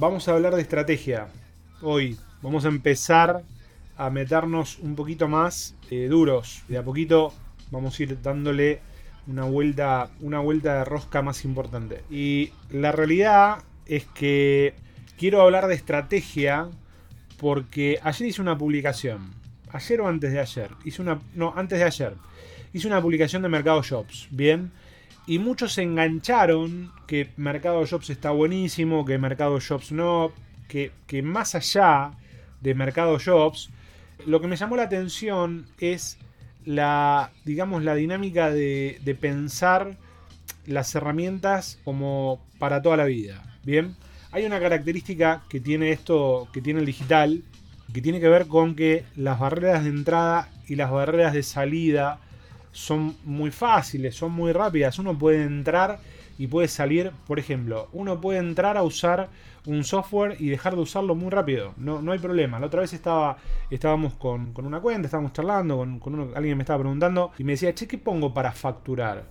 [0.00, 1.28] Vamos a hablar de estrategia
[1.82, 2.16] hoy.
[2.40, 3.42] Vamos a empezar
[3.98, 6.62] a meternos un poquito más eh, duros.
[6.68, 7.34] De a poquito
[7.70, 8.80] vamos a ir dándole
[9.26, 12.00] una vuelta, una vuelta de rosca más importante.
[12.08, 14.72] Y la realidad es que
[15.18, 16.70] quiero hablar de estrategia
[17.36, 19.34] porque ayer hice una publicación.
[19.70, 20.70] Ayer o antes de ayer.
[20.86, 21.20] Hice una.
[21.34, 22.14] No, antes de ayer.
[22.72, 24.28] Hice una publicación de Mercado Shops.
[24.30, 24.72] Bien
[25.26, 30.32] y muchos se engancharon que Mercado Shops está buenísimo, que Mercado Shops no,
[30.68, 32.12] que, más allá
[32.60, 33.70] de Mercado Shops,
[34.26, 36.18] lo que me llamó la atención es
[36.64, 39.96] la, digamos, la dinámica de, de pensar
[40.66, 43.58] las herramientas como para toda la vida.
[43.64, 43.96] Bien,
[44.30, 47.42] hay una característica que tiene esto, que tiene el digital,
[47.92, 52.18] que tiene que ver con que las barreras de entrada y las barreras de salida
[52.74, 54.98] son muy fáciles, son muy rápidas.
[54.98, 56.00] Uno puede entrar
[56.36, 59.28] y puede salir, por ejemplo, uno puede entrar a usar
[59.66, 61.72] un software y dejar de usarlo muy rápido.
[61.76, 62.58] No, no hay problema.
[62.58, 63.38] La otra vez estaba,
[63.70, 67.74] estábamos con, una cuenta, estábamos charlando, con, con alguien me estaba preguntando y me decía,
[67.74, 69.24] che, ¿qué pongo para facturar?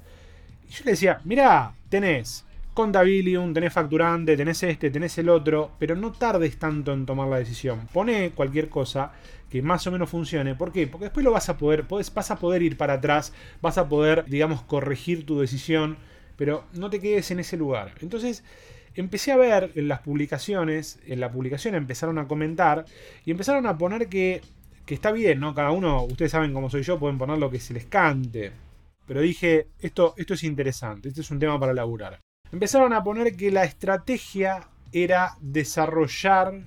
[0.68, 5.96] Y yo le decía, mira, tenés Contabilium, tenés facturante, tenés este, tenés el otro, pero
[5.96, 7.88] no tardes tanto en tomar la decisión.
[7.94, 9.12] Pone cualquier cosa
[9.52, 10.56] que más o menos funcione.
[10.56, 10.88] ¿Por qué?
[10.88, 14.26] Porque después lo vas a poder, vas a poder ir para atrás, vas a poder,
[14.26, 15.98] digamos, corregir tu decisión,
[16.36, 17.94] pero no te quedes en ese lugar.
[18.02, 18.44] Entonces,
[18.96, 22.86] empecé a ver en las publicaciones, en la publicación empezaron a comentar
[23.24, 24.42] y empezaron a poner que,
[24.88, 25.54] que está bien, ¿no?
[25.54, 28.52] Cada uno, ustedes saben cómo soy yo, pueden poner lo que se les cante.
[29.06, 32.20] Pero dije, esto, esto es interesante, este es un tema para laburar
[32.54, 36.62] empezaron a poner que la estrategia era desarrollar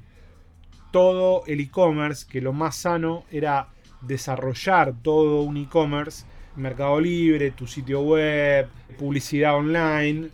[0.90, 3.68] todo el e-commerce, que lo más sano era
[4.00, 6.26] desarrollar todo un e-commerce,
[6.56, 10.30] Mercado Libre, tu sitio web, publicidad online,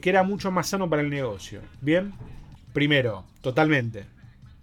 [0.00, 1.60] que era mucho más sano para el negocio.
[1.82, 2.14] Bien,
[2.72, 4.06] primero, totalmente.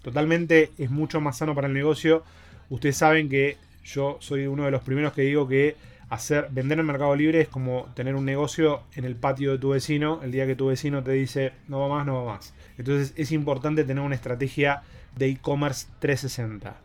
[0.02, 2.24] Totalmente es mucho más sano para el negocio.
[2.70, 5.76] Ustedes saben que yo soy uno de los primeros que digo que
[6.10, 9.70] hacer, vender en Mercado Libre es como tener un negocio en el patio de tu
[9.70, 12.54] vecino el día que tu vecino te dice no va más, no va más.
[12.78, 14.82] Entonces es importante tener una estrategia
[15.16, 16.76] de e-commerce 360.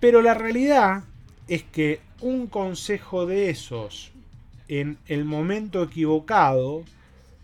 [0.00, 1.04] Pero la realidad
[1.48, 4.12] es que un consejo de esos
[4.68, 6.84] en el momento equivocado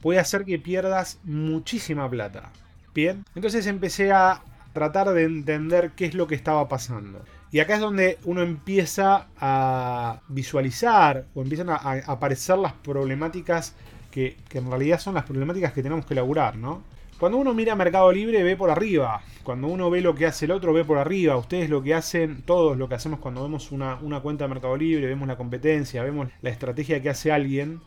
[0.01, 2.51] puede hacer que pierdas muchísima plata.
[2.95, 4.43] Bien, entonces empecé a
[4.73, 7.25] tratar de entender qué es lo que estaba pasando.
[7.55, 11.77] Y acá es donde uno empieza a visualizar o empiezan a,
[12.09, 13.77] aparecer las problemáticas
[14.11, 16.83] que, en realidad son las problemáticas que tenemos que elaborar, ¿no?
[17.17, 20.51] Cuando uno mira Mercado Libre ve por arriba, cuando uno ve lo que hace el
[20.51, 24.01] otro ve por arriba, ustedes lo que hacen, todos lo que hacemos cuando vemos una,
[24.21, 27.81] cuenta de Mercado Libre, vemos la competencia, vemos la estrategia que hace alguien,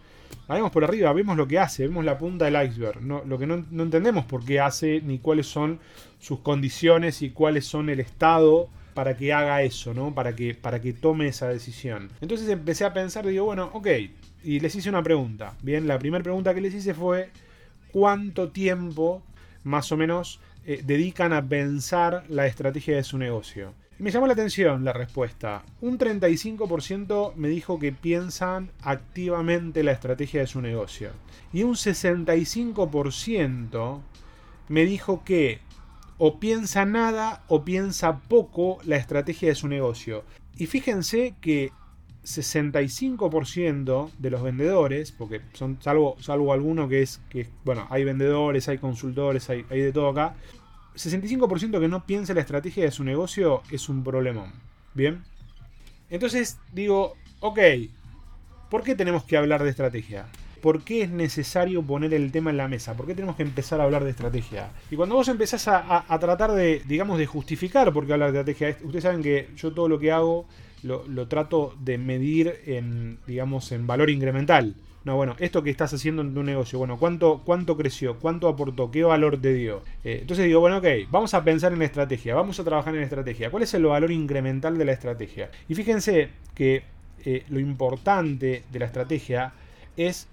[0.47, 3.37] la vemos por arriba, vemos lo que hace, vemos la punta del iceberg, no, lo
[3.37, 5.81] que no, no entendemos por qué hace, ni cuáles son
[6.19, 10.15] sus condiciones y cuáles son el estado para que haga eso, ¿no?
[10.15, 12.09] Para que, para que tome esa decisión.
[12.19, 13.87] Entonces empecé a pensar, digo, bueno, ok,
[14.43, 15.53] y les hice una pregunta.
[15.61, 17.29] Bien, la primera pregunta que les hice fue,
[17.91, 19.21] ¿cuánto tiempo
[19.63, 23.75] más o menos eh, dedican a pensar la estrategia de su negocio?
[23.99, 25.61] Y me llamó la atención la respuesta.
[25.79, 31.11] Un 35% me dijo que piensan activamente la estrategia de su negocio.
[31.53, 34.01] Y un 65%
[34.69, 35.66] me dijo que
[36.17, 40.23] o piensa nada o piensa poco la estrategia de su negocio.
[40.57, 41.71] Y fíjense que
[42.23, 48.67] 65% de los vendedores, porque son salvo, salvo alguno que es que, bueno, hay vendedores,
[48.67, 50.35] hay consultores, hay, hay de todo acá,
[50.95, 54.51] 65% que no piensa la estrategia de su negocio es un problemón.
[54.93, 55.23] Bien.
[56.09, 57.59] Entonces digo, ok,
[58.69, 60.27] ¿por qué tenemos que hablar de estrategia?
[60.61, 62.95] ¿Por qué es necesario poner el tema en la mesa?
[62.95, 64.71] ¿Por qué tenemos que empezar a hablar de estrategia?
[64.91, 68.77] Y cuando vos empezás a, tratar de, digamos, de justificar por qué hablar de estrategia,
[68.83, 70.45] ustedes saben que yo todo lo que hago
[70.83, 74.75] lo, trato de medir en, digamos, en valor incremental.
[75.03, 78.19] No, bueno, esto que estás haciendo en tu negocio, bueno, ¿cuánto, cuánto creció?
[78.19, 78.91] ¿Cuánto aportó?
[78.91, 79.81] ¿Qué valor te dio?
[80.03, 83.49] Eh, entonces digo, bueno, ok, vamos a pensar en estrategia, vamos a trabajar en estrategia.
[83.49, 85.49] ¿Cuál es el valor incremental de la estrategia?
[85.69, 86.83] Y fíjense que
[87.23, 89.53] eh, lo importante de la estrategia
[89.95, 90.27] es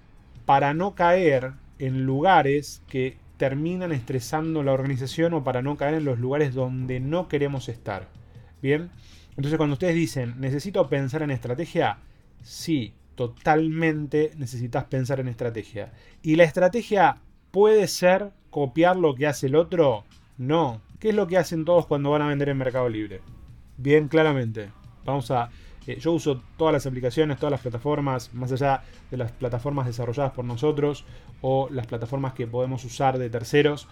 [0.45, 6.05] para no caer en lugares que terminan estresando la organización o para no caer en
[6.05, 8.07] los lugares donde no queremos estar.
[8.61, 8.89] Bien,
[9.35, 11.97] entonces cuando ustedes dicen necesito pensar en estrategia,
[12.41, 15.91] sí, totalmente necesitas pensar en estrategia.
[16.21, 17.17] ¿Y la estrategia
[17.51, 20.05] puede ser copiar lo que hace el otro?
[20.37, 20.81] No.
[20.99, 23.21] ¿Qué es lo que hacen todos cuando van a vender en Mercado Libre?
[23.77, 24.69] Bien, claramente.
[25.05, 25.49] Vamos a
[25.87, 30.31] eh, yo uso todas las aplicaciones, todas las plataformas, más allá de las plataformas desarrolladas
[30.33, 31.05] por nosotros
[31.41, 33.87] o las plataformas que podemos usar de terceros.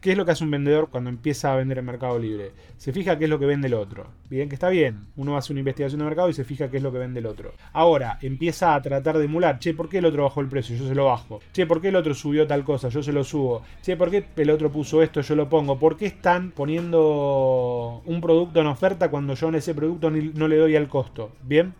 [0.00, 2.52] ¿Qué es lo que hace un vendedor cuando empieza a vender en Mercado Libre?
[2.78, 4.06] Se fija qué es lo que vende el otro.
[4.30, 5.08] Bien, que está bien.
[5.16, 7.26] Uno hace una investigación de mercado y se fija qué es lo que vende el
[7.26, 7.52] otro.
[7.74, 9.58] Ahora, empieza a tratar de emular.
[9.58, 10.74] Che, ¿por qué el otro bajó el precio?
[10.74, 11.40] Yo se lo bajo.
[11.52, 12.88] Che, ¿por qué el otro subió tal cosa?
[12.88, 13.62] Yo se lo subo.
[13.82, 15.20] Che, ¿por qué el otro puso esto?
[15.20, 15.78] Yo lo pongo.
[15.78, 20.56] ¿Por qué están poniendo un producto en oferta cuando yo en ese producto no le
[20.56, 21.32] doy al costo?
[21.42, 21.74] Bien.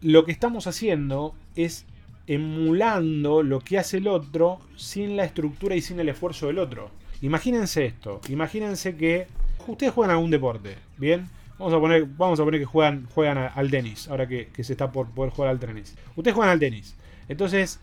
[0.00, 1.84] Lo que estamos haciendo es
[2.26, 6.90] emulando lo que hace el otro sin la estructura y sin el esfuerzo del otro.
[7.22, 9.26] Imagínense esto, imagínense que
[9.66, 11.28] ustedes juegan algún deporte, ¿bien?
[11.58, 14.90] Vamos a poner, vamos a poner que juegan, juegan al tenis, ahora que, se está
[14.90, 15.94] por poder jugar al tenis.
[16.16, 16.96] Ustedes juegan al tenis.
[17.28, 17.80] Entonces,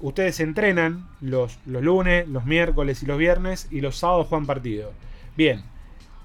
[0.00, 4.92] ustedes entrenan los, los lunes, los miércoles y los viernes y los sábados juegan partido.
[5.34, 5.62] Bien,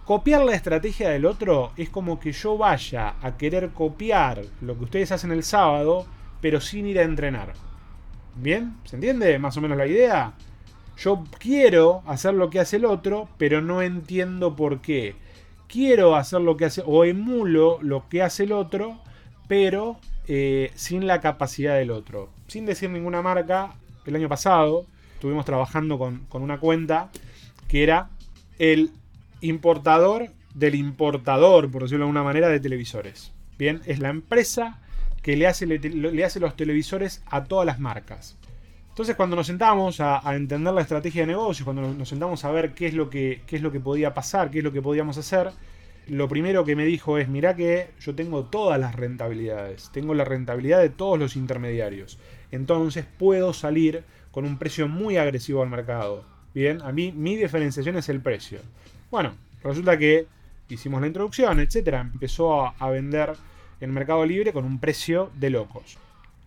[0.03, 4.83] copiar la estrategia del otro es como que yo vaya a querer copiar lo que
[4.83, 6.05] ustedes hacen el sábado,
[6.41, 7.53] pero sin ir a entrenar.
[8.35, 8.75] ¿Bien?
[8.83, 10.33] ¿Se entiende más o menos la idea?
[11.01, 15.15] Yo quiero hacer lo que hace el otro, pero no entiendo por qué.
[15.67, 18.99] Quiero hacer lo que hace, o emulo lo que hace el otro,
[19.47, 22.29] pero eh, sin la capacidad del otro.
[22.47, 23.73] Sin decir ninguna marca,
[24.05, 27.09] el año pasado estuvimos trabajando con, con una cuenta
[27.67, 28.09] que era
[28.59, 28.91] el
[29.39, 33.31] importador del importador, por decirlo de alguna manera, de televisores.
[33.57, 34.79] Bien, es la empresa
[35.23, 38.37] que le hace, le hace los televisores a todas las marcas.
[38.91, 42.73] Entonces cuando nos sentamos a, entender la estrategia de negocio, cuando nos, sentamos a ver
[42.73, 45.17] qué es, lo que, qué es lo que podía pasar, qué es lo que podíamos
[45.17, 45.51] hacer,
[46.07, 50.25] lo primero que me dijo es, mira que yo tengo todas las rentabilidades, tengo la
[50.25, 52.19] rentabilidad de todos los intermediarios,
[52.51, 56.25] entonces puedo salir con un precio muy agresivo al mercado.
[56.53, 58.59] Bien, a mí mi diferenciación es el precio.
[59.09, 60.27] Bueno, resulta que
[60.67, 63.35] hicimos la introducción, etcétera, empezó a, a vender
[63.79, 65.97] en Mercado Libre con un precio de locos.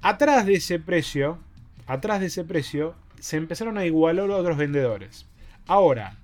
[0.02, 1.38] Atrás de ese precio
[1.86, 5.26] atrás de ese precio, se empezaron a igualar otros vendedores.
[5.66, 6.16] Ahora,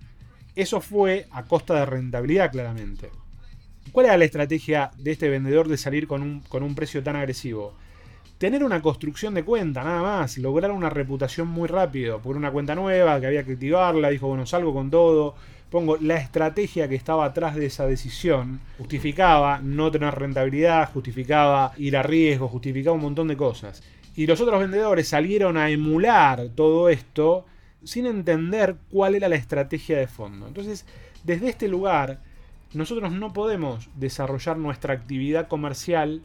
[0.56, 3.10] eso fue a costa de rentabilidad claramente.
[3.92, 7.16] ¿Cuál era la estrategia de este vendedor de salir con un, con un precio tan
[7.16, 7.74] agresivo?
[8.38, 12.74] Tener una construcción de cuenta, nada más, lograr una reputación muy rápido, por una cuenta
[12.74, 15.34] nueva que había que activarla, dijo, bueno, salgo con todo,
[15.70, 21.96] pongo la estrategia que estaba atrás de esa decisión, justificaba no tener rentabilidad, justificaba ir
[21.96, 23.82] a riesgo, justificaba un montón de cosas.
[24.20, 27.46] Y los otros vendedores salieron a emular todo esto
[27.84, 30.46] sin entender cuál era la estrategia de fondo.
[30.46, 30.84] Entonces,
[31.24, 32.20] desde este lugar,
[32.74, 36.20] nosotros no podemos desarrollar nuestra actividad comercial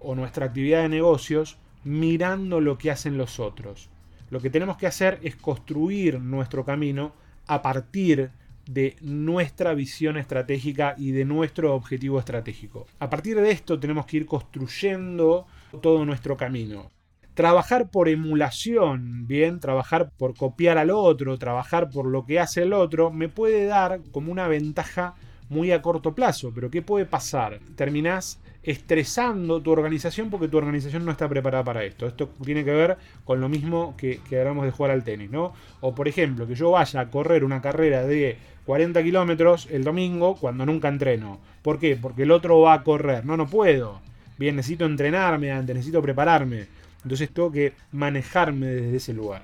[0.00, 3.90] o nuestra actividad de negocios mirando lo que hacen los otros.
[4.30, 7.12] Lo que tenemos que hacer es construir nuestro camino
[7.46, 8.30] a partir
[8.68, 12.88] de nuestra visión estratégica y de nuestro objetivo estratégico.
[12.98, 15.46] A partir de esto tenemos que ir construyendo
[15.80, 16.90] todo nuestro camino
[17.36, 22.72] trabajar por emulación, bien, trabajar por copiar al otro, trabajar por lo que hace el
[22.72, 25.14] otro, me puede dar como una ventaja
[25.50, 26.50] muy a corto plazo.
[26.54, 27.60] Pero ¿qué puede pasar?
[27.76, 32.06] Terminás estresando tu organización porque tu organización no está preparada para esto.
[32.06, 32.96] Esto tiene que ver
[33.26, 35.52] con lo mismo que, que hablamos de jugar al tenis, ¿no?
[35.82, 40.36] O por ejemplo, que yo vaya a correr una carrera de 40 kilómetros el domingo
[40.36, 41.38] cuando nunca entreno.
[41.60, 41.96] ¿Por qué?
[41.96, 43.26] Porque el otro va a correr.
[43.26, 44.00] No, no puedo.
[44.38, 46.75] Bien, necesito entrenarme antes, necesito prepararme.
[47.06, 49.42] Entonces tengo que manejarme desde ese lugar.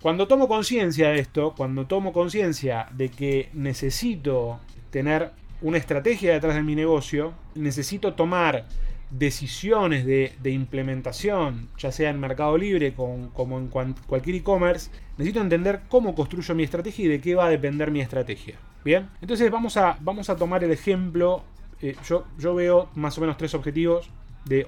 [0.00, 4.58] Cuando tomo conciencia de esto, cuando tomo conciencia de que necesito
[4.88, 8.64] tener una estrategia detrás de mi negocio, necesito tomar
[9.10, 16.14] decisiones de, implementación, ya sea en Mercado Libre como en cualquier e-commerce, necesito entender cómo
[16.14, 18.54] construyo mi estrategia y de qué va a depender mi estrategia.
[18.82, 21.42] Bien, entonces vamos a, vamos a tomar el ejemplo.
[21.82, 24.08] Eh, yo, yo veo más o menos tres objetivos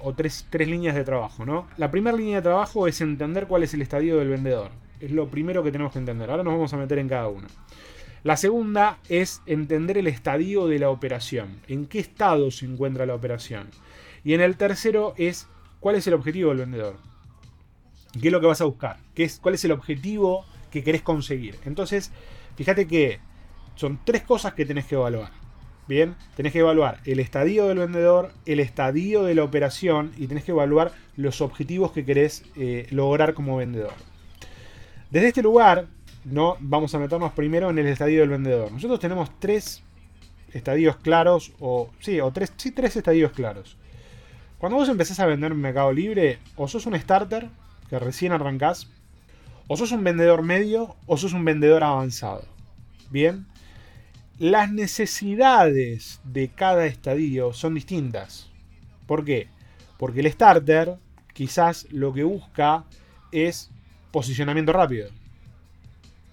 [0.01, 1.67] o tres, tres líneas de trabajo, ¿no?
[1.77, 4.71] La primera línea de trabajo es entender cuál es el estadio del vendedor.
[4.99, 6.29] Es lo primero que tenemos que entender.
[6.29, 7.47] Ahora nos vamos a meter en cada una.
[8.23, 11.59] La segunda es entender el estadio de la operación.
[11.67, 13.69] En qué estado se encuentra la operación.
[14.23, 15.47] Y en el tercero es
[15.79, 16.97] cuál es el objetivo del vendedor.
[18.21, 18.97] ¿Qué es lo que vas a buscar?
[19.15, 21.57] ¿Qué es, ¿Cuál es el objetivo que querés conseguir?
[21.65, 22.11] Entonces,
[22.55, 23.19] fíjate que
[23.75, 25.40] son tres cosas que tenés que evaluar.
[25.91, 30.45] Bien, tenés que evaluar el estadio del vendedor, el estadio de la operación y tenés
[30.45, 33.91] que evaluar los objetivos que querés eh, lograr como vendedor.
[35.09, 35.87] Desde este lugar,
[36.23, 38.71] no vamos a meternos primero en el estadio del vendedor.
[38.71, 39.83] Nosotros tenemos tres
[40.53, 43.75] estadios claros, o sí, o tres, sí, tres estadios claros.
[44.59, 47.49] Cuando vos empezás a vender en Mercado Libre, o sos un starter,
[47.89, 48.87] que recién arrancás,
[49.67, 52.45] o sos un vendedor medio, o sos un vendedor avanzado.
[53.09, 53.45] Bien,
[54.41, 58.49] las necesidades de cada estadio son distintas.
[59.05, 59.49] ¿Por qué?
[59.99, 60.95] Porque el starter
[61.31, 62.85] quizás lo que busca
[63.31, 63.69] es
[64.09, 65.09] posicionamiento rápido.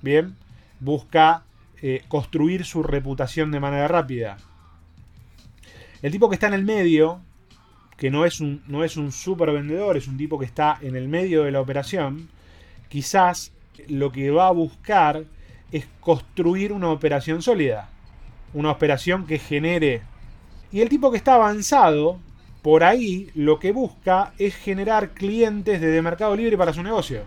[0.00, 0.34] Bien,
[0.80, 1.42] busca
[1.82, 4.38] eh, construir su reputación de manera rápida.
[6.00, 7.20] El tipo que está en el medio,
[7.98, 10.96] que no es, un, no es un super vendedor, es un tipo que está en
[10.96, 12.30] el medio de la operación,
[12.88, 13.52] quizás
[13.86, 15.24] lo que va a buscar
[15.72, 17.90] es construir una operación sólida,
[18.54, 20.02] una operación que genere.
[20.72, 22.18] Y el tipo que está avanzado,
[22.62, 27.22] por ahí lo que busca es generar clientes desde Mercado Libre para su negocio.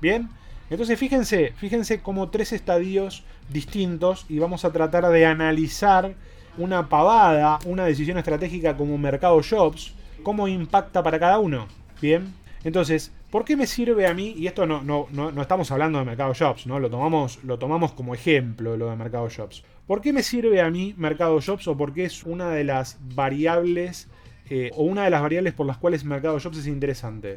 [0.00, 0.28] ¿Bien?
[0.68, 6.14] Entonces fíjense, fíjense como tres estadios distintos y vamos a tratar de analizar
[6.58, 11.68] una pavada, una decisión estratégica como Mercado Shops, cómo impacta para cada uno.
[12.00, 12.34] Bien,
[12.64, 14.34] entonces, ¿por qué me sirve a mí?
[14.36, 16.80] Y esto no, no, no, estamos hablando de Mercado Shops, ¿no?
[16.80, 19.62] Lo tomamos, lo tomamos como ejemplo lo de Mercado Shops.
[19.86, 22.98] ¿Por qué me sirve a mí Mercado Shops o por qué es una de las
[23.14, 24.08] variables
[24.50, 27.36] eh, o una de las variables por las cuales Mercado Shops es interesante?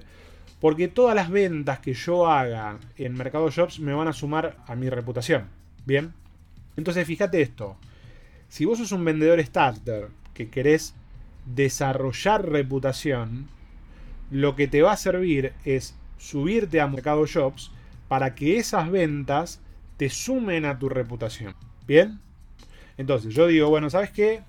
[0.60, 4.76] Porque todas las ventas que yo haga en Mercado Shops me van a sumar a
[4.76, 5.48] mi reputación.
[5.86, 6.14] Bien.
[6.76, 7.78] Entonces, fíjate esto.
[8.50, 10.96] Si vos sos un vendedor starter que querés
[11.46, 13.48] desarrollar reputación,
[14.32, 17.72] lo que te va a servir es subirte a Mercado Shops
[18.08, 19.62] para que esas ventas
[19.98, 21.54] te sumen a tu reputación.
[21.86, 22.20] ¿Bien?
[23.00, 24.42] Entonces, yo digo, bueno, ¿sabes qué?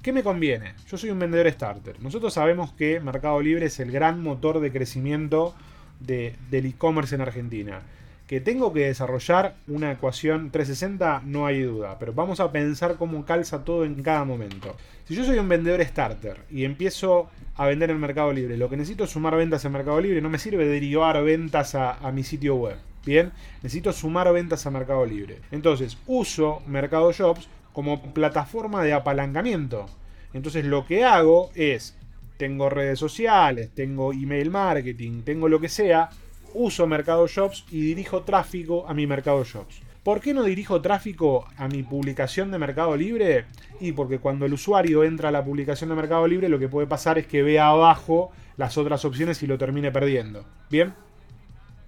[0.00, 0.74] ¿Qué me conviene?
[0.88, 2.00] Yo soy un vendedor starter.
[2.00, 5.56] Nosotros sabemos que Mercado Libre es el gran motor de crecimiento
[5.98, 7.82] del e-commerce en Argentina
[8.26, 13.24] que tengo que desarrollar una ecuación 360, no hay duda, pero vamos a pensar cómo
[13.24, 14.76] calza todo en cada momento.
[15.04, 18.76] Si yo soy un vendedor starter y empiezo a vender en Mercado Libre, lo que
[18.76, 22.24] necesito es sumar ventas en Mercado Libre, no me sirve derivar ventas a, a mi
[22.24, 22.76] sitio web.
[23.04, 23.30] Bien,
[23.62, 25.38] necesito sumar ventas a Mercado Libre.
[25.52, 29.84] Entonces, uso Mercado Shops como plataforma de apalancamiento.
[30.32, 31.94] Entonces, lo que hago es,
[32.38, 36.08] tengo redes sociales, tengo email marketing, tengo lo que sea,
[36.54, 39.82] uso Mercado Shops y dirijo tráfico a mi Mercado Shops.
[40.02, 43.44] ¿Por qué no dirijo tráfico a mi publicación de Mercado Libre?
[43.78, 46.86] Y porque cuando el usuario entra a la publicación de Mercado Libre, lo que puede
[46.86, 50.46] pasar es que vea abajo las otras opciones y lo termine perdiendo.
[50.70, 50.94] ¿Bien?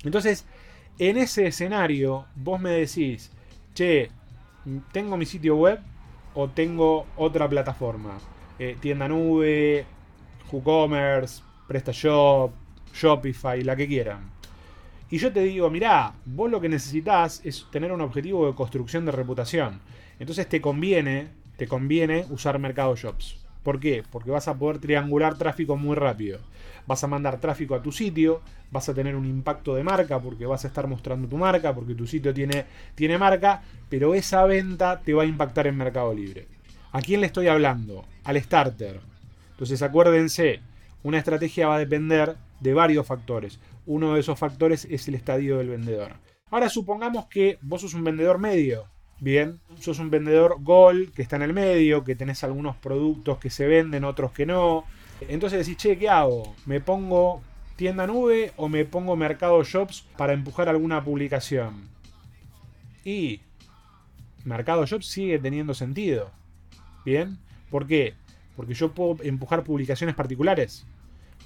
[0.05, 0.45] Entonces,
[0.99, 3.33] en ese escenario, vos me decís,
[3.73, 4.11] che,
[4.93, 5.81] ¿tengo mi sitio web
[6.35, 8.19] o tengo otra plataforma?
[8.59, 9.87] Eh, tienda nube,
[10.51, 12.53] WooCommerce, PrestaShop,
[12.93, 14.31] Shopify, la que quieran.
[15.11, 19.07] Y yo te digo, mirá, vos lo que necesitas es tener un objetivo de construcción
[19.07, 19.81] de reputación.
[20.19, 23.48] Entonces te conviene, te conviene usar Mercado Shops.
[23.69, 24.03] ¿Por qué?
[24.11, 26.39] Porque vas a poder triangular tráfico muy rápido.
[26.87, 30.47] Vas a mandar tráfico a tu sitio, vas a tener un impacto de marca porque
[30.47, 33.61] vas a estar mostrando tu marca, porque tu sitio tiene, tiene marca,
[33.91, 36.49] pero esa venta te va a impactar en Mercado Libre.
[36.93, 38.07] ¿A quién le estoy hablando?
[38.25, 39.01] Al starter.
[39.51, 40.61] Entonces acuérdense,
[41.03, 45.59] una estrategia va a depender de varios factores uno de esos factores es el estadio
[45.59, 46.13] del vendedor.
[46.51, 48.85] Ahora supongamos que vos sos un vendedor medio.
[49.21, 53.51] Bien, sos un vendedor Gold que está en el medio, que tenés algunos productos que
[53.51, 54.85] se venden, otros que no.
[55.23, 56.55] Entonces decís, che, ¿qué hago?
[56.67, 57.43] ¿Me pongo
[57.75, 61.89] tienda nube o me pongo mercado shops para empujar alguna publicación?
[63.05, 63.41] Y
[64.45, 66.31] mercado shops sigue teniendo sentido.
[67.05, 67.39] Bien,
[67.71, 68.15] ¿por qué?
[68.55, 70.87] Porque yo puedo empujar publicaciones particulares.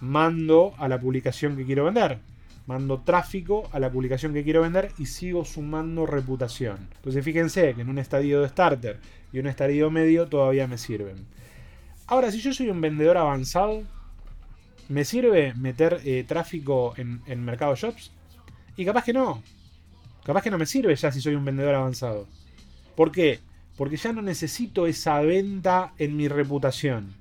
[0.00, 2.18] Mando a la publicación que quiero vender
[2.66, 6.88] mando tráfico a la publicación que quiero vender y sigo sumando reputación.
[6.96, 9.00] Entonces fíjense que en un estadio de starter
[9.32, 11.26] y un estadio medio todavía me sirven.
[12.06, 13.82] Ahora, si yo soy un vendedor avanzado,
[14.88, 18.12] ¿me sirve meter eh, tráfico en, en Mercado Shops?
[18.76, 19.42] Y capaz que no.
[20.24, 22.26] Capaz que no me sirve ya si soy un vendedor avanzado.
[22.94, 23.40] ¿Por qué?
[23.76, 27.14] Porque ya no necesito esa venta en mi reputación.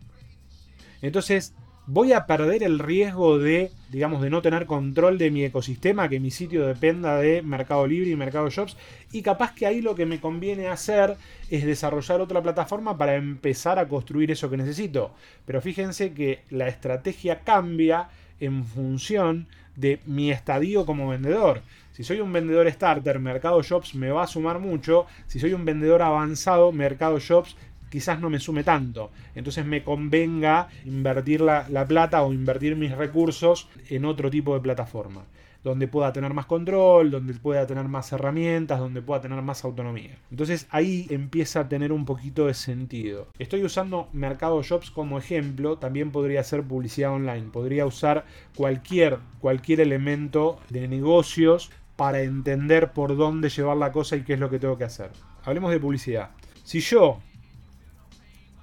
[1.01, 1.55] Entonces,
[1.87, 6.21] voy a perder el riesgo de, digamos, de no tener control de mi ecosistema, que
[6.21, 8.77] mi sitio dependa de Mercado Libre y Mercado Shops.
[9.11, 11.17] Y capaz que ahí lo que me conviene hacer
[11.49, 15.13] es desarrollar otra plataforma para empezar a construir eso que necesito.
[15.45, 21.61] Pero fíjense que la estrategia cambia en función de mi estadio como vendedor.
[21.91, 25.05] Si soy un vendedor starter, Mercado Shops me va a sumar mucho.
[25.27, 27.57] Si soy un vendedor avanzado, Mercado Shops
[27.91, 29.11] quizás no me sume tanto.
[29.35, 35.25] Entonces me convenga invertir la, plata o invertir mis recursos en otro tipo de plataforma
[35.63, 40.17] donde pueda tener más control, donde pueda tener más herramientas, donde pueda tener más autonomía.
[40.31, 43.27] Entonces ahí empieza a tener un poquito de sentido.
[43.37, 49.81] Estoy usando Mercado Shops como ejemplo, también podría ser publicidad online, podría usar cualquier, cualquier
[49.81, 54.57] elemento de negocios para entender por dónde llevar la cosa y qué es lo que
[54.57, 55.11] tengo que hacer.
[55.43, 56.31] Hablemos de publicidad.
[56.63, 57.19] Si yo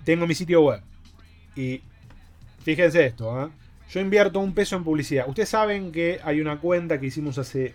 [0.09, 0.81] tengo mi sitio web.
[1.55, 1.83] Y
[2.63, 3.51] fíjense esto, ¿eh?
[3.91, 5.29] yo invierto un peso en publicidad.
[5.29, 7.75] Ustedes saben que hay una cuenta que hicimos hace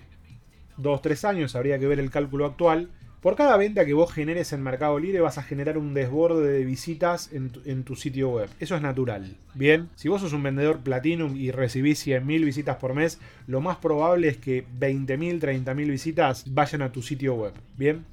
[0.80, 2.90] 2-3 años, habría que ver el cálculo actual,
[3.22, 6.66] Por cada venta que vos generes en Mercado Libre vas a generar un desborde de
[6.66, 8.50] visitas en tu, sitio web.
[8.60, 9.38] Eso es natural.
[9.54, 13.78] Bien, si vos sos un vendedor Platinum y recibís 100.000 visitas por mes, lo más
[13.78, 17.54] probable es que 20.000, 30.000 visitas vayan a tu sitio web.
[17.78, 18.06] Bien,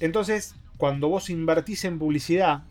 [0.00, 2.64] entonces cuando vos invertís en publicidad,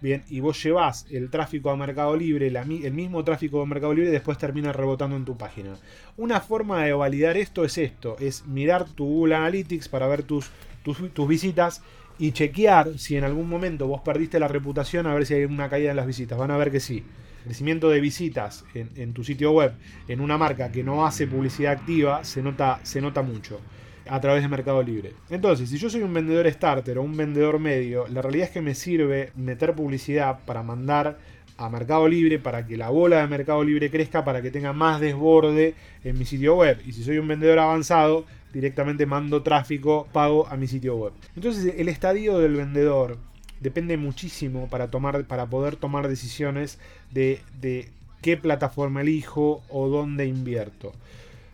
[0.00, 4.10] Bien, y vos llevas el tráfico a Mercado Libre, el mismo tráfico a Mercado Libre,
[4.10, 5.76] después termina rebotando en tu página.
[6.16, 10.50] Una forma de validar esto es esto: es mirar tu Google Analytics para ver tus,
[10.82, 11.82] tus, visitas
[12.18, 15.68] y chequear si en algún momento vos perdiste la reputación, a ver si hay una
[15.68, 16.38] caída en las visitas.
[16.38, 17.04] Van a ver que sí.
[17.44, 19.74] crecimiento de visitas en, en, tu sitio web
[20.08, 23.60] en una marca que no hace publicidad activa se nota, se nota mucho
[24.08, 25.12] a través de Mercado Libre.
[25.30, 28.60] Entonces, si yo soy un vendedor starter o un vendedor medio, la realidad es que
[28.60, 31.18] me sirve meter publicidad para mandar
[31.56, 35.00] a Mercado Libre para que la bola de Mercado Libre crezca, para que tenga más
[35.00, 36.80] desborde en mi sitio web.
[36.86, 41.12] Y si soy un vendedor avanzado, directamente mando tráfico pago a mi sitio web.
[41.36, 43.18] Entonces, el estadio del vendedor
[43.60, 46.78] depende muchísimo para, tomar, para poder tomar decisiones
[47.10, 47.90] de, de
[48.22, 50.92] qué plataforma elijo o dónde invierto.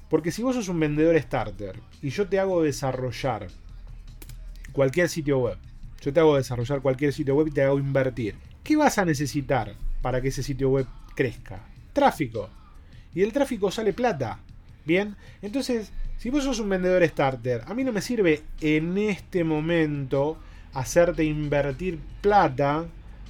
[0.09, 3.49] Porque si vos sos un vendedor starter y yo te hago desarrollar
[4.73, 5.59] cualquier sitio web,
[6.01, 9.75] yo te hago desarrollar cualquier sitio web y te hago invertir, ¿qué vas a necesitar
[10.03, 11.67] para que ese sitio web crezca?
[11.93, 12.51] Tráfico.
[13.15, 14.41] Y el tráfico sale plata.
[14.85, 19.43] Bien, entonces, si vos sos un vendedor starter, a mí no me sirve en este
[19.43, 20.39] momento
[20.73, 22.87] hacerte invertir plata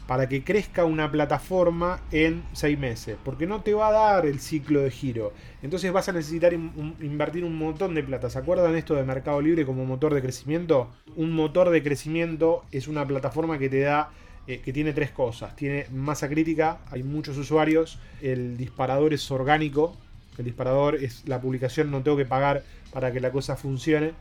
[0.06, 4.38] para que crezca una plataforma en seis meses, porque no te va a dar el
[4.38, 5.32] ciclo de giro.
[5.62, 8.30] Entonces vas a necesitar invertir un montón de plata.
[8.30, 10.90] ¿Se acuerdan esto de Mercado Libre como motor de crecimiento?
[11.16, 14.10] Un motor de crecimiento es una plataforma que te da
[14.46, 15.56] eh, que tiene tres cosas.
[15.56, 19.96] Tiene masa crítica, hay muchos usuarios, el disparador es orgánico,
[20.38, 24.12] el disparador es la publicación, no tengo que pagar para que la cosa funcione,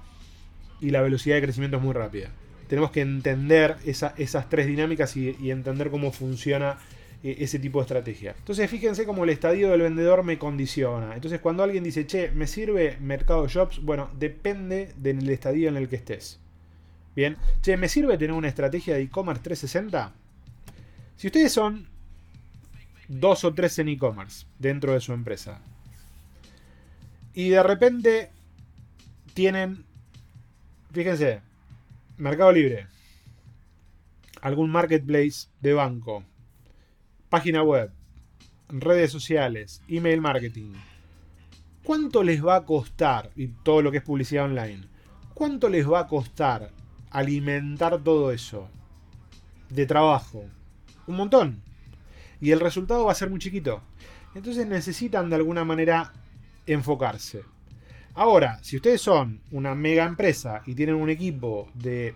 [0.82, 2.32] y la velocidad de crecimiento es muy rápida
[2.68, 6.78] tenemos que entender esas tres dinámicas y, entender cómo funciona
[7.24, 8.36] eh, ese tipo de estrategia.
[8.38, 11.16] Entonces fíjense cómo el estadio del vendedor me condiciona.
[11.16, 13.82] Entonces cuando alguien dice, che, ¿me sirve Mercado Shops?
[13.82, 16.40] Bueno, depende del estadio en el que estés.
[17.16, 20.14] Bien, che, ¿me sirve tener una estrategia de e-commerce 360?
[21.16, 21.88] Si ustedes son
[23.08, 25.62] dos o tres en e-commerce dentro de su empresa
[27.34, 28.32] y de repente
[29.34, 29.86] tienen,
[30.92, 31.42] fíjense,
[32.18, 32.88] Mercado Libre,
[34.40, 36.24] algún marketplace de banco,
[37.28, 37.92] página web,
[38.70, 40.72] redes sociales, email marketing.
[41.84, 44.88] ¿Cuánto les va a costar, y todo lo que es publicidad online,
[45.34, 46.72] cuánto les va a costar
[47.10, 48.70] alimentar todo eso
[49.70, 50.46] de trabajo?
[51.08, 51.64] Un montón.
[52.40, 53.82] Y el resultado va a ser muy chiquito.
[54.36, 56.14] Entonces necesitan de alguna manera
[56.66, 57.44] enfocarse.
[58.18, 62.16] Ahora, si ustedes son una mega empresa y tienen un equipo de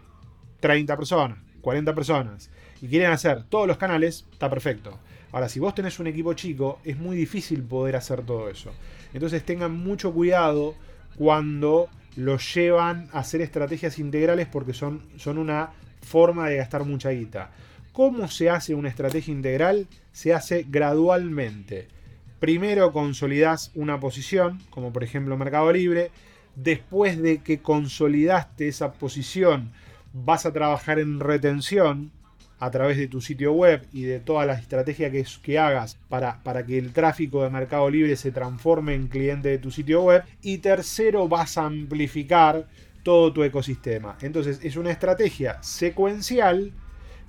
[0.61, 2.49] 30 personas, 40 personas,
[2.81, 4.97] y quieren hacer todos los canales, está perfecto.
[5.33, 8.71] Ahora, si vos tenés un equipo chico, es muy difícil poder hacer todo eso.
[9.13, 10.73] Entonces tengan mucho cuidado
[11.17, 17.09] cuando lo llevan a hacer estrategias integrales porque son, son una forma de gastar mucha
[17.09, 17.51] guita.
[17.91, 19.87] ¿Cómo se hace una estrategia integral?
[20.13, 21.89] Se hace gradualmente
[22.39, 26.11] primero consolidás una posición, como por ejemplo Mercado Libre,
[26.55, 29.71] después de que consolidaste esa posición,
[30.13, 32.11] vas a trabajar en retención
[32.59, 36.43] a través de tu sitio web y de toda la estrategia que, que hagas para,
[36.43, 40.23] para que el tráfico de Mercado Libre se transforme en cliente de tu sitio web.
[40.41, 42.67] Y tercero, vas a amplificar
[43.03, 44.17] todo tu ecosistema.
[44.21, 46.73] Entonces es una estrategia secuencial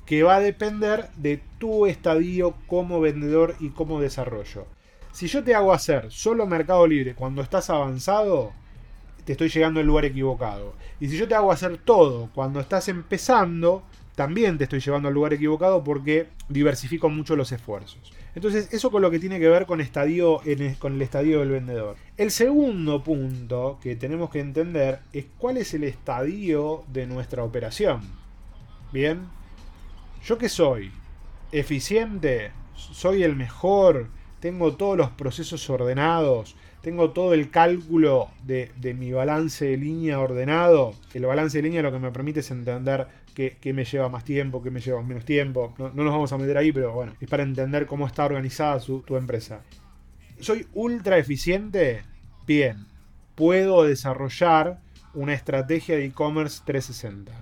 [0.05, 4.66] que va a depender de tu estadio como vendedor y como desarrollo.
[5.12, 8.53] Si yo te hago hacer solo Mercado Libre cuando estás avanzado,
[9.25, 10.75] te estoy llegando al lugar equivocado.
[11.01, 13.83] Y si yo te hago hacer todo cuando estás empezando,
[14.14, 18.12] también te estoy llevando al lugar equivocado porque diversifico mucho los esfuerzos.
[18.35, 20.40] Entonces, eso con lo que tiene que ver con, estadio,
[20.79, 21.96] con el estadio del vendedor.
[22.16, 28.01] El segundo punto que tenemos que entender es cuál es el estadio de nuestra operación.
[28.92, 29.23] Bien,
[30.25, 30.92] ¿yo qué soy?
[31.51, 32.53] ¿Eficiente?
[32.75, 34.09] ¿Soy el mejor?
[34.40, 40.94] Tengo todos los procesos ordenados, tengo todo el cálculo de, mi balance de línea ordenado.
[41.14, 44.62] El balance de línea lo que me permite es entender qué, me lleva más tiempo,
[44.62, 45.74] qué me lleva menos tiempo.
[45.79, 49.16] No, nos vamos a meter ahí, pero bueno, es para entender cómo está organizada tu
[49.16, 49.62] empresa.
[50.40, 52.03] ¿Soy ultra eficiente?
[52.46, 52.87] Bien,
[53.35, 54.81] puedo desarrollar
[55.12, 57.33] una estrategia de e-commerce 360.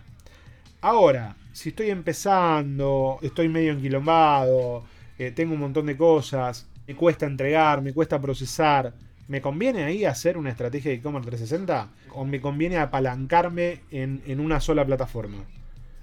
[0.81, 4.85] Ahora, si estoy empezando, estoy medio enquilombado,
[5.19, 8.95] eh, tengo un montón de cosas, me cuesta entregar, me cuesta procesar.
[9.29, 11.91] ¿Me conviene ahí hacer una estrategia de e-commerce 360?
[12.15, 15.45] ¿O me conviene apalancarme en, una sola plataforma?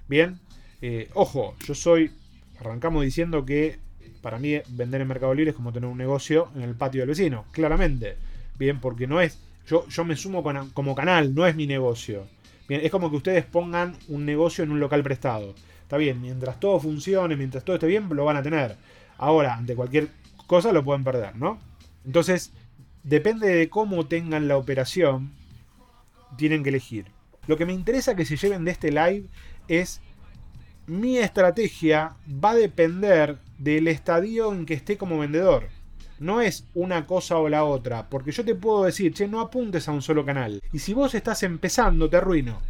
[0.07, 0.39] Bien,
[0.83, 2.11] eh, ojo, yo soy,
[2.59, 3.79] arrancamos diciendo que
[4.21, 7.09] para mí vender en Mercado Libre es como tener un negocio en el patio del
[7.09, 8.15] vecino, claramente.
[8.59, 10.43] Bien, porque no es, yo, yo me sumo
[10.75, 12.27] como canal, no es mi negocio.
[12.69, 15.55] Bien, es como que ustedes pongan un negocio en un local prestado.
[15.81, 18.75] Está bien, mientras todo funcione, mientras todo esté bien, lo van a tener.
[19.17, 20.09] Ahora, ante cualquier
[20.47, 21.59] cosa lo pueden perder, ¿no?
[22.05, 22.51] Entonces,
[23.03, 25.31] depende de cómo tengan la operación,
[26.37, 27.07] tienen que elegir.
[27.47, 29.25] Lo que me interesa que se lleven de este live
[29.67, 30.01] es
[30.87, 35.69] mi estrategia va a depender del estadio en que esté como vendedor.
[36.19, 39.87] No es una cosa o la otra, porque yo te puedo decir, che, no apuntes
[39.87, 40.61] a un solo canal.
[40.71, 42.61] Y si vos estás empezando, te arruino.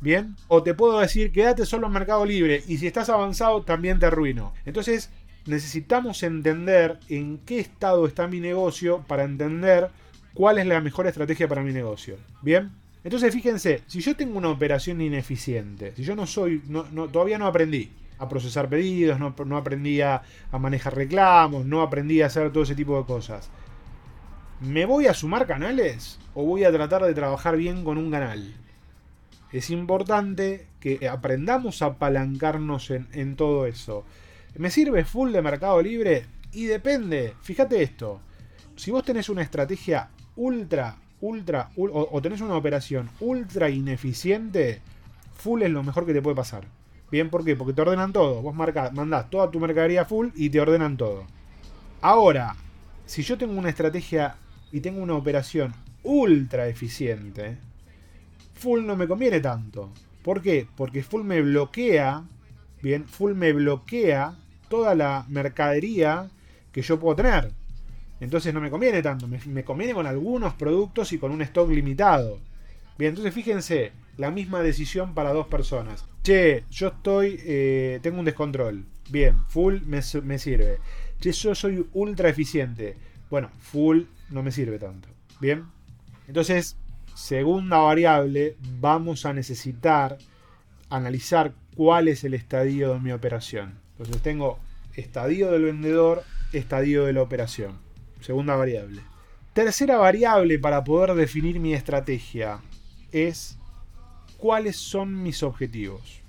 [0.00, 0.36] ¿Bien?
[0.48, 2.62] O te puedo decir, quédate solo en Mercado Libre.
[2.66, 4.52] Y si estás avanzado, también te arruino.
[4.64, 5.10] Entonces,
[5.46, 9.90] necesitamos entender en qué estado está mi negocio para entender
[10.34, 12.16] cuál es la mejor estrategia para mi negocio.
[12.42, 12.70] ¿Bien?
[13.04, 17.46] Entonces fíjense, si yo tengo una operación ineficiente, si yo no soy, no, todavía no
[17.46, 20.22] aprendí a procesar pedidos, no, aprendí a,
[20.58, 23.48] manejar reclamos, no aprendí a hacer todo ese tipo de cosas,
[24.60, 28.54] ¿me voy a sumar canales o voy a tratar de trabajar bien con un canal?
[29.52, 34.04] Es importante que aprendamos a apalancarnos en todo eso.
[34.58, 36.24] ¿Me sirve full de Mercado Libre?
[36.52, 37.34] Y depende.
[37.42, 38.20] Fíjate esto.
[38.74, 44.80] Si vos tenés una estrategia ultra, ultra, o, tenés una operación ultra ineficiente,
[45.34, 46.64] full es lo mejor que te puede pasar.
[47.10, 47.54] Bien, ¿por qué?
[47.54, 48.40] Porque te ordenan todo.
[48.40, 51.24] Vos marcas, mandás toda tu mercadería full y te ordenan todo.
[52.00, 52.56] Ahora,
[53.04, 54.36] si yo tengo una estrategia
[54.72, 57.58] y tengo una operación ultra eficiente,
[58.54, 59.90] full no me conviene tanto.
[60.22, 60.66] ¿Por qué?
[60.76, 62.24] Porque full me bloquea,
[62.80, 64.34] bien, full me bloquea
[64.68, 66.28] toda la mercadería
[66.72, 67.52] que yo puedo tener.
[68.20, 72.38] Entonces no me conviene tanto, me, conviene con algunos productos y con un stock limitado.
[72.98, 76.06] Bien, entonces fíjense, la misma decisión para dos personas.
[76.22, 78.86] Che, yo estoy, eh, tengo un descontrol.
[79.10, 80.78] Bien, full me, me sirve.
[81.20, 82.96] Che, yo soy ultra eficiente.
[83.28, 85.08] Bueno, full no me sirve tanto.
[85.40, 85.64] Bien,
[86.26, 86.76] entonces,
[87.14, 90.16] segunda variable, vamos a necesitar
[90.88, 93.85] analizar cuál es el estadio de mi operación.
[93.98, 94.58] Entonces tengo
[94.94, 97.78] estadio del vendedor, estadio de la operación.
[98.20, 99.02] Segunda variable.
[99.52, 102.60] Tercera variable para poder definir mi estrategia
[103.12, 103.56] es
[104.36, 106.20] cuáles son mis objetivos.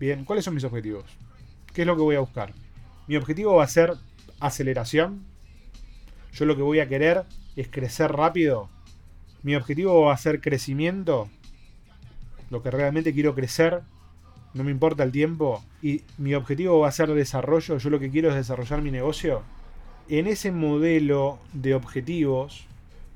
[0.00, 1.04] Bien, ¿cuáles son mis objetivos?
[1.72, 2.52] ¿Qué es lo que voy a buscar?
[3.06, 3.94] Mi objetivo va a ser
[4.40, 5.24] aceleración.
[6.32, 7.24] Yo lo que voy a querer
[7.56, 8.68] es crecer rápido.
[9.42, 11.30] Mi objetivo va a ser crecimiento.
[12.50, 13.82] Lo que realmente quiero crecer
[14.58, 18.10] no me importa el tiempo y mi objetivo va a ser desarrollo, yo lo que
[18.10, 19.42] quiero es desarrollar mi negocio,
[20.08, 22.66] en ese modelo de objetivos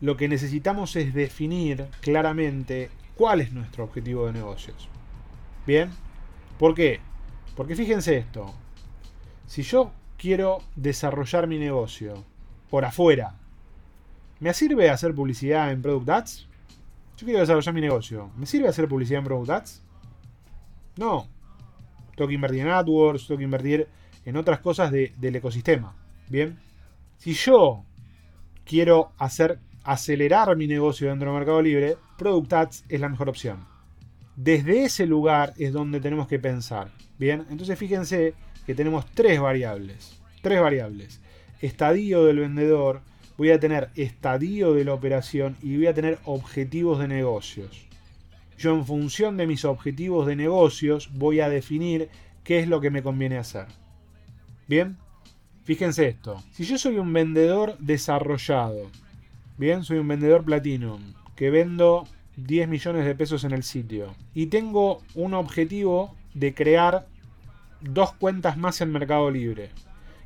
[0.01, 4.89] lo que necesitamos es definir claramente cuál es nuestro objetivo de negocios.
[5.67, 5.91] ¿Bien?
[6.61, 7.01] ¿Por qué?
[7.57, 8.55] Porque fíjense esto,
[9.47, 12.25] si yo quiero desarrollar mi negocio
[12.71, 13.35] por afuera,
[14.39, 16.49] ¿me sirve hacer publicidad en Product Ads?
[17.17, 18.31] Yo quiero desarrollar mi negocio.
[18.37, 19.83] ¿Me sirve hacer publicidad en Product Ads?
[20.97, 21.29] No.
[22.16, 23.88] Tengo que invertir en AdWords, tengo que invertir
[24.25, 25.94] en otras cosas del ecosistema.
[26.29, 26.59] Bien.
[27.18, 27.85] Si yo
[28.64, 33.64] quiero hacer acelerar mi negocio dentro del Mercado Libre, Product Ads es la mejor opción.
[34.37, 36.90] Desde ese lugar es donde tenemos que pensar.
[37.18, 38.35] Bien, entonces fíjense
[38.66, 40.20] que tenemos tres variables.
[40.40, 41.20] Tres variables.
[41.61, 43.03] Estadio del vendedor,
[43.37, 47.92] voy a tener estadio de la operación y voy a tener objetivos de negocios
[48.59, 52.09] yo en función de mis objetivos de negocios voy a definir
[52.45, 53.67] qué es lo que me conviene hacer.
[54.69, 54.97] Bien,
[55.65, 56.43] fíjense esto.
[56.53, 58.91] Si yo soy un vendedor desarrollado,
[59.59, 61.01] bien, soy un vendedor platinum,
[61.37, 67.07] que vendo 10 millones de pesos en el sitio y tengo un objetivo de crear
[67.81, 69.71] dos cuentas más en Mercado Libre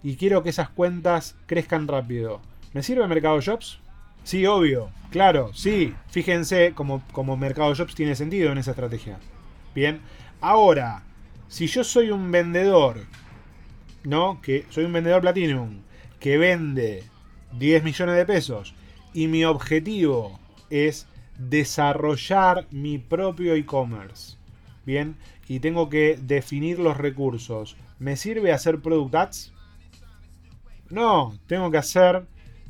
[0.03, 2.41] y quiero que esas cuentas crezcan rápido.
[2.73, 3.81] ¿Me sirve Mercado Jobs?
[4.27, 4.91] Sí, obvio.
[5.13, 5.95] Claro, sí.
[6.09, 9.21] Fíjense como, como Mercado Jobs tiene sentido en esa estrategia.
[9.73, 10.01] Bien.
[10.41, 11.05] Ahora,
[11.47, 13.05] si yo soy un vendedor,
[14.03, 14.41] ¿no?
[14.43, 15.79] Que soy un vendedor Platinum
[16.19, 17.05] que vende
[17.53, 18.75] 10 millones de pesos
[19.15, 21.07] y mi objetivo es
[21.39, 24.39] desarrollar mi propio e-commerce.
[24.85, 25.15] Bien,
[25.47, 27.77] y tengo que definir los recursos.
[28.01, 29.53] ¿Me sirve hacer product ads?
[30.91, 32.27] No, tengo que hacer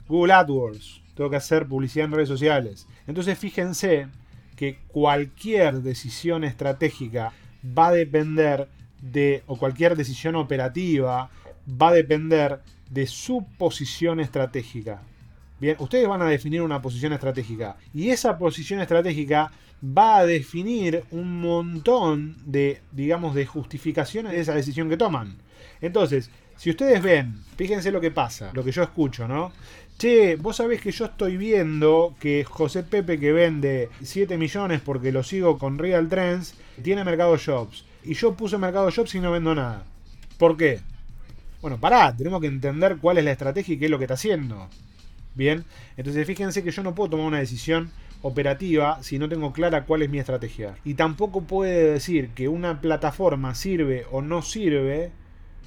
[0.07, 2.87] Google AdWords tengo que hacer publicidad en redes sociales.
[3.07, 4.07] Entonces fíjense
[4.55, 7.33] que cualquier decisión estratégica
[7.77, 8.69] va a depender
[9.01, 11.31] de, o cualquier decisión operativa
[11.69, 15.03] va a depender de su posición estratégica.
[15.59, 19.51] Bien, ustedes van a definir una posición estratégica y esa posición estratégica
[19.83, 25.37] va a definir un montón de, digamos, de justificaciones de esa decisión que toman.
[25.81, 29.53] Entonces, si ustedes ven, fíjense lo que pasa, lo que yo escucho, ¿no?
[29.99, 35.11] Che, vos sabés que yo estoy viendo que José Pepe que vende 7 millones porque
[35.11, 37.87] lo sigo con Real Trends, tiene Mercado Shops.
[38.05, 39.85] Y yo puse Mercado Shops y no vendo nada.
[40.37, 40.81] ¿Por qué?
[41.63, 44.15] Bueno, pará, tenemos que entender cuál es la estrategia y qué es lo que está
[44.15, 44.69] haciendo.
[45.35, 45.65] Bien,
[45.97, 50.03] entonces fíjense que yo no puedo tomar una decisión operativa si no tengo clara cuál
[50.03, 50.75] es mi estrategia.
[50.85, 55.11] Y tampoco puede decir que una plataforma sirve o no sirve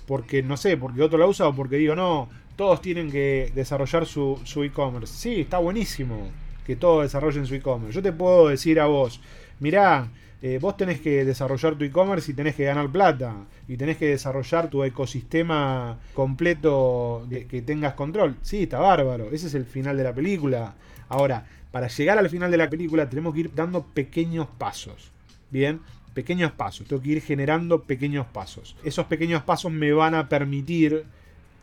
[0.05, 4.05] porque, no sé, porque otro la usa o porque digo, no, todos tienen que desarrollar
[4.05, 5.13] su, e-commerce.
[5.13, 6.29] Sí, está buenísimo
[6.65, 7.95] que todos desarrollen su e-commerce.
[7.95, 9.21] Yo te puedo decir a vos,
[9.61, 10.09] mirá,
[10.41, 13.33] eh, vos tenés que desarrollar tu e-commerce y tenés que ganar plata.
[13.69, 18.35] Y tenés que desarrollar tu ecosistema completo que tengas control.
[18.41, 19.29] Sí, está bárbaro.
[19.31, 20.75] Ese es el final de la película.
[21.07, 25.11] Ahora, para llegar al final de la película tenemos que ir dando pequeños pasos.
[25.49, 25.79] Bien,
[26.13, 26.89] pequeños pasos.
[26.89, 28.75] Tengo que ir generando pequeños pasos.
[28.83, 31.05] Esos pequeños pasos me van a permitir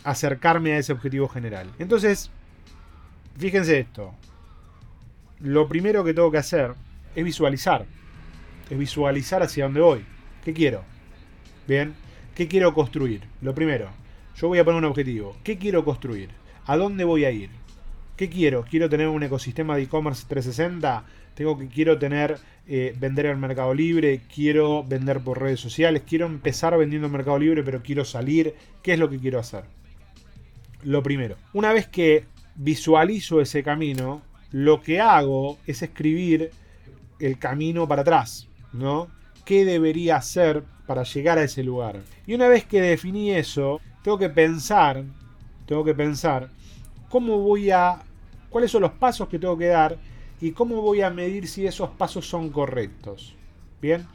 [0.05, 1.71] acercarme a ese objetivo general.
[1.79, 2.31] Entonces,
[3.39, 4.15] fíjense esto.
[5.41, 6.75] Lo primero que tengo que hacer
[7.15, 7.87] es visualizar
[8.71, 10.05] es visualizar hacia dónde voy.
[10.45, 10.83] ¿Qué quiero?
[11.67, 11.95] Bien,
[12.35, 13.23] ¿qué quiero construir?
[13.41, 13.89] Lo primero,
[14.37, 15.37] yo voy a poner un objetivo.
[15.43, 16.31] ¿Qué quiero construir?
[16.67, 17.51] ¿A dónde voy a ir?
[18.17, 18.65] ¿Qué quiero?
[18.69, 21.05] ¿Quiero tener un ecosistema de e-commerce 360?
[21.35, 26.27] Tengo que quiero tener eh, vender en Mercado Libre, quiero vender por redes sociales, quiero
[26.27, 28.55] empezar vendiendo en Mercado Libre, pero quiero salir.
[28.83, 29.65] ¿Qué es lo que quiero hacer?
[30.87, 34.23] Lo primero, una vez que visualizo ese camino,
[34.53, 36.53] lo que hago es escribir
[37.19, 38.47] el camino para atrás.
[38.73, 39.09] ¿no?
[39.45, 42.03] ¿Qué debería hacer para llegar a ese lugar?
[42.25, 45.03] Y una vez que definí eso, tengo que pensar,
[45.67, 46.51] tengo que pensar
[47.09, 48.03] cómo voy a,
[48.49, 49.99] cuáles son los pasos que tengo que dar
[50.41, 53.35] y cómo voy a medir si esos pasos son correctos.
[53.83, 54.07] Bien,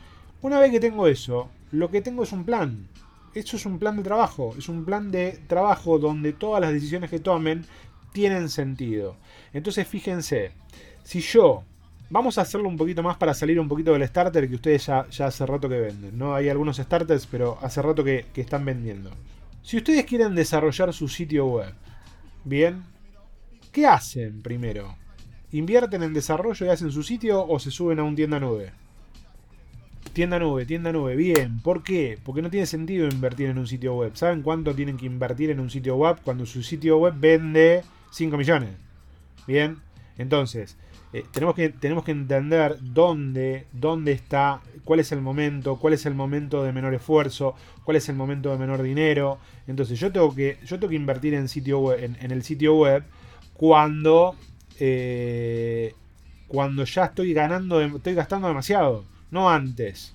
[0.42, 2.88] una vez que tengo eso, lo que tengo es un plan.
[3.34, 7.10] Eso es un plan de trabajo, es un plan de trabajo donde todas las decisiones
[7.10, 7.66] que tomen
[8.12, 9.16] tienen sentido.
[9.54, 10.52] Entonces fíjense,
[11.04, 11.64] si yo
[12.14, 15.08] Vamos a hacerlo un poquito más para salir un poquito del starter que ustedes ya,
[15.10, 16.18] ya hace rato que venden.
[16.18, 16.36] ¿no?
[16.36, 19.12] Hay algunos starters, pero hace rato que, que están vendiendo.
[19.64, 21.74] Si ustedes quieren desarrollar su sitio web,
[22.44, 22.84] bien,
[23.72, 24.98] ¿qué hacen primero?
[25.54, 28.74] ¿Invierten en desarrollo y hacen su sitio o se suben a un tienda nube?
[30.14, 31.62] Tienda nube, tienda nube, bien.
[31.62, 32.20] ¿Por qué?
[32.22, 34.12] Porque no tiene sentido invertir en un sitio web.
[34.16, 38.36] ¿Saben cuánto tienen que invertir en un sitio web cuando su sitio web vende 5
[38.36, 38.72] millones?
[39.48, 39.78] Bien,
[40.18, 40.76] entonces,
[41.14, 46.06] eh, tenemos, que, tenemos que entender dónde, dónde está, cuál es el momento, cuál es
[46.06, 49.40] el momento de menor esfuerzo, cuál es el momento de menor dinero.
[49.66, 53.06] Entonces yo tengo que, yo tengo que invertir en, sitio web, en, el sitio web
[53.54, 54.36] cuando,
[54.78, 55.94] eh,
[56.48, 60.14] cuando ya estoy ganando, estoy gastando demasiado, no antes.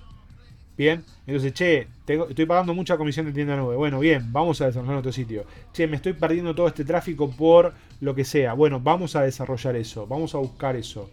[0.77, 3.75] Bien, entonces, che, estoy pagando mucha comisión de tienda nube.
[3.75, 5.43] Bueno, bien, vamos a desarrollar otro sitio.
[5.73, 8.53] Che, me estoy perdiendo todo este tráfico por lo que sea.
[8.53, 11.09] Bueno, vamos a desarrollar eso, vamos a buscar eso.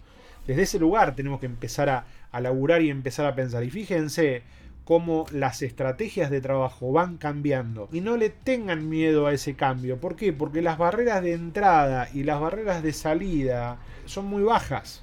[0.46, 3.64] Desde ese lugar tenemos que empezar a, a laburar y empezar a pensar.
[3.64, 4.42] Y fíjense
[4.84, 7.88] cómo las estrategias de trabajo van cambiando.
[7.90, 9.98] Y no le tengan miedo a ese cambio.
[9.98, 10.34] ¿Por qué?
[10.34, 15.02] Porque las barreras de entrada y las barreras de salida son muy bajas.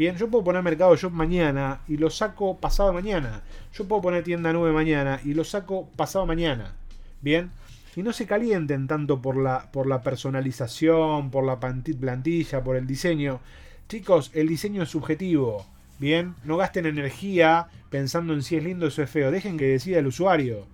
[0.00, 3.42] Bien, yo puedo poner Mercado Shop mañana y lo saco pasado mañana.
[3.74, 6.74] Yo puedo poner tienda nube mañana y lo saco pasado mañana.
[7.20, 7.50] Bien,
[7.94, 12.86] y no se calienten tanto por la, por la personalización, por la plantilla, por el
[12.86, 13.40] diseño.
[13.90, 15.66] Chicos, el diseño es subjetivo.
[15.98, 19.30] Bien, no gasten energía pensando en si es lindo o si es feo.
[19.30, 20.64] Dejen que decida el usuario.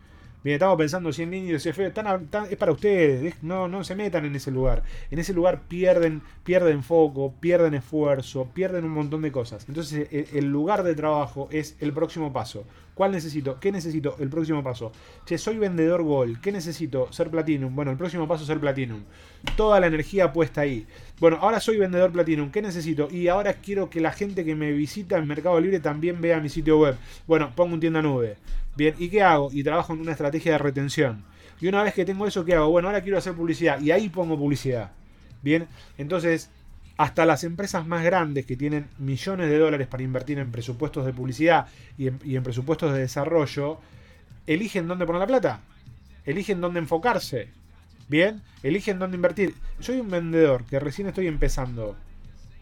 [0.47, 1.89] Bien, estamos pensando si en línea es feo.
[1.89, 3.43] es para ustedes.
[3.43, 4.85] No, no se metan en ese lugar.
[5.11, 9.65] En ese lugar pierden, pierden foco, pierden esfuerzo, pierden un montón de cosas.
[9.67, 12.63] Entonces, el, lugar de trabajo es el próximo paso.
[12.95, 13.59] ¿Cuál necesito?
[13.59, 14.15] ¿Qué necesito?
[14.21, 14.93] El próximo paso.
[15.25, 16.41] Che, soy vendedor Gold.
[16.41, 17.13] ¿Qué necesito?
[17.13, 17.75] Ser Platinum.
[17.75, 19.03] Bueno, el próximo paso es ser Platinum.
[19.57, 20.87] Toda la energía puesta ahí.
[21.19, 22.53] Bueno, ahora soy vendedor Platinum.
[22.53, 23.09] ¿Qué necesito?
[23.11, 26.51] Y ahora quiero que la gente que me visita en Mercado Libre también vea mi
[26.51, 26.97] sitio web.
[27.27, 28.37] Bueno, pongo un tienda nube.
[28.77, 29.51] Bien, ¿y qué hago?
[29.53, 31.25] Y trabajo en una estrategia de retención.
[31.61, 32.71] Y una vez que tengo eso, ¿qué hago?
[32.71, 33.81] Bueno, ahora quiero hacer publicidad.
[33.81, 34.93] Y ahí pongo publicidad.
[35.43, 36.51] Bien, entonces,
[36.99, 41.13] hasta las empresas más grandes que tienen millones de dólares para invertir en presupuestos de
[41.13, 43.79] publicidad y en, presupuestos de desarrollo,
[44.47, 45.61] eligen dónde poner la plata.
[46.25, 47.49] Eligen dónde enfocarse.
[48.09, 49.55] Bien, eligen dónde invertir.
[49.81, 51.97] Soy un vendedor que recién estoy empezando.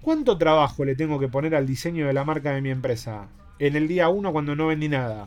[0.01, 3.29] ¿Cuánto trabajo le tengo que poner al diseño de la marca de mi empresa?
[3.59, 5.27] En el día 1 cuando no vendí nada.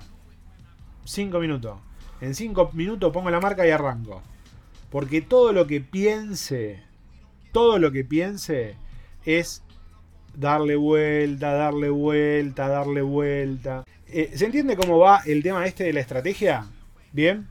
[1.07, 1.79] 5 minutos.
[2.21, 4.21] En 5 minutos pongo la marca y arranco.
[4.91, 6.81] Porque todo lo que piense,
[7.51, 8.75] todo lo que piense
[9.25, 9.63] es
[10.35, 13.83] darle vuelta, darle vuelta, darle vuelta.
[14.07, 16.65] Eh, ¿Se entiende cómo va el tema este de la estrategia?
[17.11, 17.47] Bien.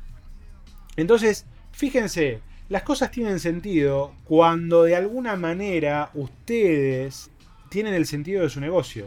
[0.96, 7.30] Entonces, fíjense, las cosas tienen sentido cuando de alguna manera ustedes
[7.68, 9.06] tienen el sentido de su negocio.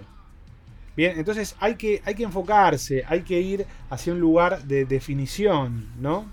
[1.00, 5.88] Bien, entonces hay que, hay que enfocarse, hay que ir hacia un lugar de definición,
[5.98, 6.26] ¿no?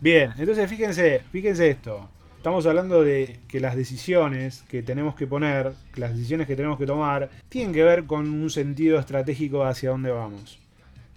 [0.00, 2.08] Bien, entonces fíjense, fíjense esto.
[2.38, 6.86] Estamos hablando de que las decisiones que tenemos que poner, las decisiones que tenemos que
[6.86, 10.60] tomar, tienen que ver con un sentido estratégico hacia dónde vamos.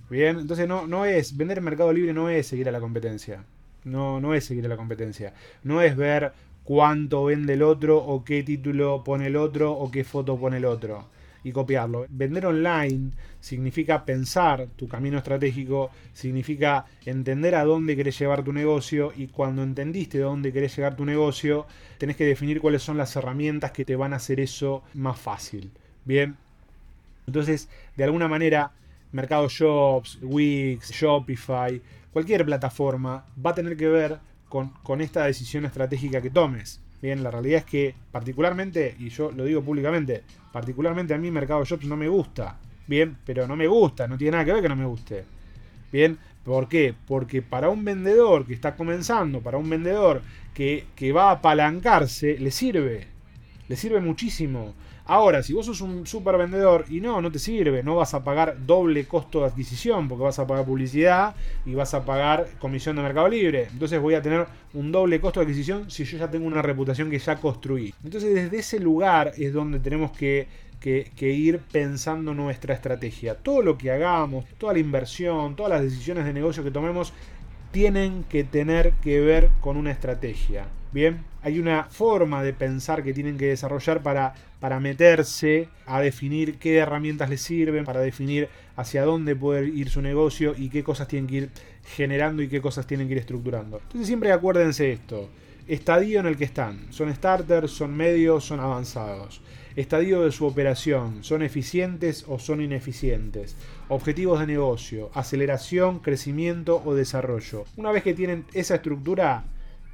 [0.09, 3.45] Bien, entonces no, no es, vender en Mercado Libre no es seguir a la competencia.
[3.85, 5.33] No, no es seguir a la competencia.
[5.63, 6.33] No es ver
[6.65, 10.65] cuánto vende el otro o qué título pone el otro o qué foto pone el
[10.65, 11.07] otro
[11.43, 12.05] y copiarlo.
[12.09, 19.13] Vender online significa pensar tu camino estratégico, significa entender a dónde querés llevar tu negocio
[19.15, 21.65] y cuando entendiste dónde querés llegar tu negocio,
[21.97, 25.71] tenés que definir cuáles son las herramientas que te van a hacer eso más fácil.
[26.05, 26.35] Bien,
[27.27, 28.71] entonces de alguna manera
[29.11, 35.65] Mercado Shops, Wix, Shopify, cualquier plataforma va a tener que ver con, con esta decisión
[35.65, 36.81] estratégica que tomes.
[37.01, 41.63] Bien, la realidad es que particularmente, y yo lo digo públicamente, particularmente a mí Mercado
[41.63, 42.57] Shops no me gusta.
[42.87, 45.23] Bien, pero no me gusta, no tiene nada que ver que no me guste.
[45.91, 46.93] Bien, ¿por qué?
[47.07, 50.21] Porque para un vendedor que está comenzando, para un vendedor
[50.53, 53.07] que, que va a apalancarse, le sirve.
[53.67, 54.73] Le sirve muchísimo.
[55.11, 58.23] Ahora, si vos sos un super vendedor y no, no te sirve, no vas a
[58.23, 62.95] pagar doble costo de adquisición porque vas a pagar publicidad y vas a pagar comisión
[62.95, 63.69] de Mercado Libre.
[63.71, 64.45] Entonces voy a tener
[64.75, 67.91] un doble costo de adquisición si yo ya tengo una reputación que ya construí.
[68.03, 70.47] Entonces desde ese lugar es donde tenemos que,
[70.79, 73.33] que ir pensando nuestra estrategia.
[73.33, 77.13] Todo lo que hagamos, toda la inversión, todas las decisiones de negocio que tomemos
[77.71, 80.67] tienen que tener que ver con una estrategia.
[80.91, 86.57] Bien, hay una forma de pensar que tienen que desarrollar para, para meterse a definir
[86.57, 91.07] qué herramientas les sirven, para definir hacia dónde puede ir su negocio y qué cosas
[91.07, 91.49] tienen que ir
[91.95, 93.77] generando y qué cosas tienen que ir estructurando.
[93.83, 95.29] Entonces siempre acuérdense esto,
[95.67, 99.41] estadio en el que están, son starters, son medios, son avanzados.
[99.75, 103.55] Estadio de su operación, son eficientes o son ineficientes,
[103.89, 107.65] objetivos de negocio, aceleración, crecimiento o desarrollo.
[107.77, 109.45] Una vez que tienen esa estructura,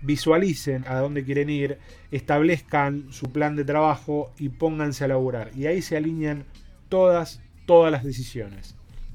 [0.02, 1.80] visualicen a dónde quieren ir,
[2.12, 5.52] establezcan su plan de trabajo y pónganse a laburar.
[5.56, 6.46] Y ahí se alinean
[6.90, 8.76] todas, todas las decisiones.